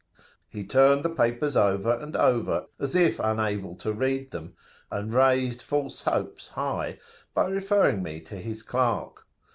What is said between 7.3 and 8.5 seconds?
by referring me to